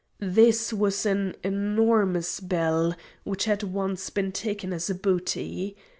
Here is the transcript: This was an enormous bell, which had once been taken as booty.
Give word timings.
This 0.17 0.73
was 0.73 1.05
an 1.05 1.35
enormous 1.43 2.39
bell, 2.39 2.95
which 3.23 3.45
had 3.45 3.61
once 3.61 4.09
been 4.09 4.31
taken 4.31 4.73
as 4.73 4.89
booty. 4.89 5.77